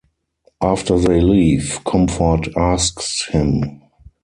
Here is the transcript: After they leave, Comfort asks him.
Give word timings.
After 0.63 0.97
they 0.97 1.21
leave, 1.21 1.81
Comfort 1.85 2.47
asks 2.57 3.27
him. 3.27 3.83